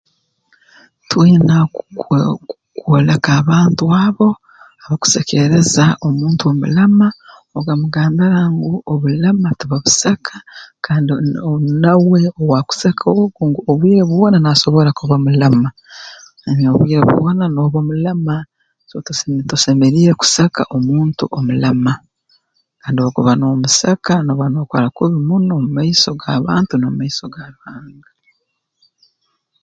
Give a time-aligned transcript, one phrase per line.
[1.09, 2.07] Twina ku ku
[2.81, 4.27] kwoleka abantu abo
[4.83, 7.07] abakusekeereza omuntu omulema
[7.57, 10.35] okamugambira ngu obulema tibabuseka
[10.85, 11.31] kandi nn
[11.83, 15.69] nawe owaakuseka ogu obwire bwona naasobora kuba mulema
[16.73, 18.35] obwire bwona nooba mulema
[18.89, 21.93] so tose tosemeriire kuseka omuntu omulema
[22.81, 28.09] kandi obu okuba noomuseka nooba nookora kubi muno mu maiso g'abantu n'omu maiso ga Ruhanga